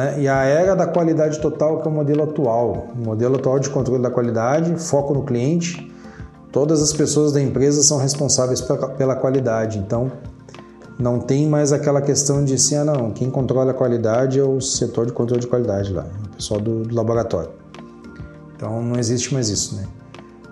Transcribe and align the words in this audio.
Né? 0.00 0.22
E 0.22 0.28
a 0.28 0.44
era 0.44 0.74
da 0.74 0.86
qualidade 0.86 1.38
total, 1.40 1.82
que 1.82 1.86
é 1.86 1.90
o 1.90 1.94
modelo 1.94 2.22
atual. 2.22 2.88
O 2.98 3.04
modelo 3.04 3.36
atual 3.36 3.58
de 3.58 3.68
controle 3.68 4.02
da 4.02 4.10
qualidade, 4.10 4.74
foco 4.76 5.12
no 5.12 5.24
cliente. 5.24 5.92
Todas 6.50 6.80
as 6.80 6.90
pessoas 6.90 7.32
da 7.32 7.40
empresa 7.40 7.82
são 7.82 7.98
responsáveis 7.98 8.62
pela 8.96 9.14
qualidade. 9.14 9.78
Então, 9.78 10.10
não 10.98 11.20
tem 11.20 11.46
mais 11.46 11.70
aquela 11.70 12.00
questão 12.00 12.42
de 12.42 12.54
assim, 12.54 12.76
ah, 12.76 12.84
não, 12.84 13.10
quem 13.10 13.30
controla 13.30 13.72
a 13.72 13.74
qualidade 13.74 14.38
é 14.38 14.42
o 14.42 14.58
setor 14.58 15.04
de 15.04 15.12
controle 15.12 15.42
de 15.42 15.46
qualidade 15.46 15.92
lá, 15.92 16.06
o 16.32 16.36
pessoal 16.36 16.60
do, 16.60 16.82
do 16.82 16.94
laboratório. 16.94 17.50
Então, 18.56 18.82
não 18.82 18.98
existe 18.98 19.32
mais 19.34 19.50
isso, 19.50 19.76
né? 19.76 19.84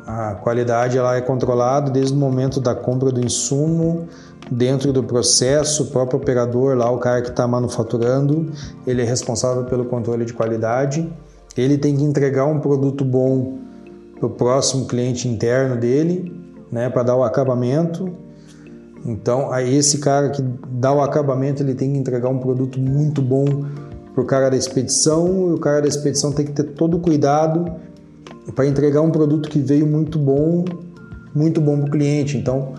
A 0.09 0.37
qualidade 0.37 0.97
ela 0.97 1.17
é 1.17 1.21
controlada 1.21 1.91
desde 1.91 2.15
o 2.15 2.17
momento 2.17 2.63
da 2.63 2.75
compra 2.75 3.13
do 3.13 3.21
insumo, 3.21 4.09
dentro 4.51 4.91
do 4.91 5.05
processo, 5.05 5.83
o 5.83 5.87
próprio 5.89 6.19
operador 6.19 6.75
lá, 6.75 6.91
o 6.91 6.97
cara 6.97 7.21
que 7.21 7.29
está 7.29 7.47
manufaturando, 7.47 8.51
ele 8.87 9.03
é 9.03 9.05
responsável 9.05 9.65
pelo 9.65 9.85
controle 9.85 10.25
de 10.25 10.33
qualidade. 10.33 11.13
Ele 11.55 11.77
tem 11.77 11.95
que 11.95 12.03
entregar 12.03 12.47
um 12.47 12.59
produto 12.59 13.05
bom 13.05 13.59
para 14.19 14.27
o 14.27 14.31
próximo 14.31 14.87
cliente 14.87 15.29
interno 15.29 15.77
dele, 15.77 16.35
né, 16.73 16.89
para 16.89 17.03
dar 17.03 17.17
o 17.17 17.23
acabamento. 17.23 18.11
Então, 19.05 19.53
aí 19.53 19.77
esse 19.77 19.99
cara 19.99 20.31
que 20.31 20.41
dá 20.71 20.91
o 20.91 21.03
acabamento, 21.03 21.63
ele 21.63 21.75
tem 21.75 21.93
que 21.93 21.99
entregar 21.99 22.31
um 22.31 22.39
produto 22.39 22.81
muito 22.81 23.21
bom 23.21 23.45
para 24.15 24.23
o 24.23 24.25
cara 24.25 24.49
da 24.49 24.57
expedição, 24.57 25.51
e 25.51 25.53
o 25.53 25.59
cara 25.59 25.83
da 25.83 25.87
expedição 25.87 26.33
tem 26.33 26.47
que 26.47 26.53
ter 26.53 26.65
todo 26.65 26.97
o 26.97 27.01
cuidado 27.01 27.71
para 28.55 28.67
entregar 28.67 29.03
um 29.03 29.11
produto 29.11 29.49
que 29.49 29.59
veio 29.59 29.87
muito 29.87 30.19
bom, 30.19 30.65
muito 31.35 31.61
bom 31.61 31.79
para 31.79 31.89
o 31.89 31.91
cliente. 31.91 32.37
Então, 32.37 32.75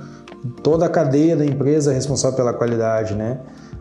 toda 0.64 0.86
a 0.86 0.90
cadeia 0.90 1.36
da 1.36 1.46
empresa 1.46 1.92
é 1.92 1.96
responsável 1.96 2.36
pela 2.36 2.54
qualidade, 2.54 3.16
né? 3.16 3.40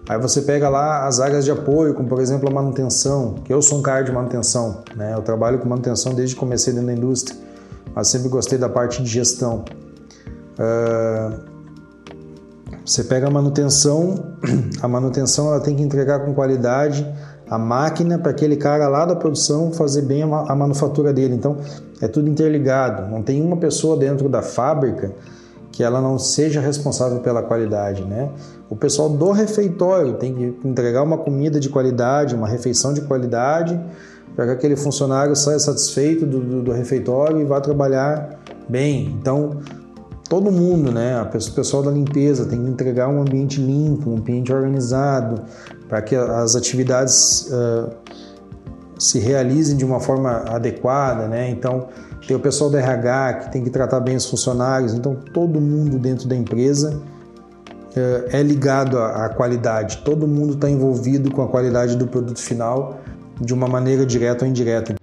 Aí 0.08 0.19
você 0.19 0.41
pega 0.42 0.69
lá 0.69 1.06
as 1.06 1.20
áreas 1.20 1.45
de 1.45 1.50
apoio, 1.50 1.92
como 1.92 2.08
por 2.08 2.20
exemplo 2.20 2.48
a 2.48 2.53
manutenção, 2.53 3.34
que 3.45 3.53
eu 3.53 3.61
sou 3.61 3.78
um 3.78 3.83
cara 3.83 4.03
de 4.03 4.11
manutenção, 4.11 4.83
né? 4.97 5.12
Eu 5.14 5.22
trabalho 5.22 5.58
com 5.58 5.69
manutenção 5.69 6.14
desde 6.14 6.34
que 6.34 6.41
comecei 6.41 6.72
dentro 6.72 6.86
da 6.89 6.95
indústria, 6.95 7.36
mas 7.95 8.08
sempre 8.08 8.28
gostei 8.28 8.58
da 8.58 8.69
parte 8.69 9.02
de 9.02 9.08
gestão. 9.11 9.64
Uh, 10.58 11.58
você 12.89 13.05
pega 13.05 13.27
a 13.27 13.31
manutenção, 13.31 14.14
a 14.81 14.89
manutenção 14.89 15.48
ela 15.48 15.61
tem 15.61 15.77
que 15.77 15.83
entregar 15.83 16.20
com 16.20 16.33
qualidade 16.33 17.06
a 17.50 17.58
máquina 17.58 18.19
para 18.19 18.30
aquele 18.30 18.56
cara 18.56 18.89
lá 18.89 19.05
da 19.05 19.14
produção 19.14 19.72
fazer 19.72 20.03
bem 20.03 20.22
a, 20.22 20.55
manufatura 20.55 21.12
dele. 21.12 21.34
Então 21.34 21.58
é 22.00 22.08
tudo 22.08 22.30
interligado. 22.30 23.11
Não 23.11 23.22
tem 23.22 23.42
uma 23.42 23.58
pessoa 23.58 23.95
dentro 23.95 24.27
da 24.27 24.41
fábrica 24.41 25.12
que 25.70 25.83
ela 25.83 26.00
não 26.00 26.19
seja 26.19 26.62
responsável 26.62 27.20
pela 27.20 27.42
qualidade, 27.42 28.05
né? 28.05 28.30
O 28.70 28.77
pessoal 28.77 29.11
do 29.11 29.33
refeitório 29.33 30.14
tem 30.14 30.34
que 30.34 30.58
entregar 30.67 31.02
uma 31.02 31.19
comida 31.19 31.61
de 31.61 31.69
qualidade, 31.69 32.34
uma 32.34 32.48
refeição 32.48 32.95
de 32.95 33.02
qualidade, 33.02 33.78
para 34.34 34.47
que 34.47 34.52
aquele 34.52 34.77
funcionário 34.77 35.36
saia 35.36 35.58
satisfeito 35.58 36.25
do, 36.25 36.41
do, 36.41 36.62
do 36.62 36.73
refeitório 36.73 37.39
e 37.39 37.45
vá 37.45 37.61
trabalhar 37.61 38.41
bem. 38.67 39.14
Então, 39.20 39.58
todo 40.28 40.52
mundo, 40.52 40.92
né? 40.92 41.20
O 41.22 41.26
pessoal 41.26 41.82
da 41.82 41.90
limpeza 41.90 42.44
tem 42.44 42.62
que 42.62 42.70
entregar 42.70 43.08
um 43.08 43.20
ambiente 43.20 43.60
limpo, 43.60 44.10
um 44.10 44.16
ambiente 44.16 44.52
organizado, 44.52 45.42
para 45.88 46.02
que 46.02 46.14
as 46.14 46.54
atividades 46.54 47.50
uh, 47.50 47.90
se 48.98 49.18
realizem 49.18 49.76
de 49.76 49.84
uma 49.84 50.00
forma 50.00 50.44
adequada, 50.48 51.26
né? 51.26 51.48
Então, 51.48 51.88
tem 52.26 52.36
o 52.36 52.40
pessoal 52.40 52.68
do 52.68 52.76
RH 52.76 53.34
que 53.34 53.52
tem 53.52 53.64
que 53.64 53.70
tratar 53.70 54.00
bem 54.00 54.16
os 54.16 54.26
funcionários, 54.26 54.92
então 54.92 55.16
todo 55.32 55.60
mundo 55.60 55.98
dentro 55.98 56.28
da 56.28 56.36
empresa 56.36 56.94
uh, 56.94 58.28
é 58.30 58.42
ligado 58.42 58.98
à, 58.98 59.24
à 59.24 59.28
qualidade, 59.30 59.98
todo 60.04 60.28
mundo 60.28 60.54
está 60.54 60.68
envolvido 60.68 61.30
com 61.30 61.42
a 61.42 61.48
qualidade 61.48 61.96
do 61.96 62.06
produto 62.06 62.40
final 62.40 63.00
de 63.40 63.55
uma 63.55 63.68
maneira 63.68 64.05
direta 64.05 64.44
ou 64.44 64.50
indireta. 64.50 64.98